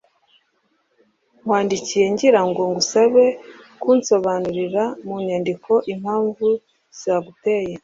nkwandikiye 1.39 2.05
ngira 2.13 2.39
ngo 2.49 2.61
ngusabe 2.69 3.25
kunsobanurira 3.81 4.83
mu 5.05 5.15
nyandiko 5.27 5.71
impamvu 5.93 6.47
zaguteye 7.01 7.73